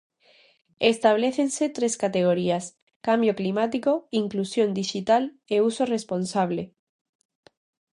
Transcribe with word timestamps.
Establécense 0.93 1.65
tres 1.77 1.93
categorías: 2.03 2.65
Cambio 3.07 3.35
climático, 3.39 3.91
Inclusión 4.21 4.69
dixital 4.79 5.23
e 5.53 5.61
Uso 5.69 5.83
responsable. 5.95 6.63